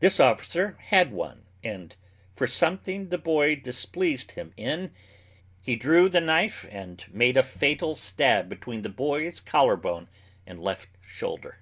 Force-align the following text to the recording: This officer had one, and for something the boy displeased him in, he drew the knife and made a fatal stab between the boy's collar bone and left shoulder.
This 0.00 0.18
officer 0.18 0.76
had 0.88 1.12
one, 1.12 1.44
and 1.62 1.94
for 2.32 2.48
something 2.48 3.10
the 3.10 3.18
boy 3.18 3.54
displeased 3.54 4.32
him 4.32 4.52
in, 4.56 4.90
he 5.60 5.76
drew 5.76 6.08
the 6.08 6.20
knife 6.20 6.66
and 6.72 7.04
made 7.08 7.36
a 7.36 7.44
fatal 7.44 7.94
stab 7.94 8.48
between 8.48 8.82
the 8.82 8.88
boy's 8.88 9.38
collar 9.38 9.76
bone 9.76 10.08
and 10.44 10.58
left 10.60 10.88
shoulder. 11.06 11.60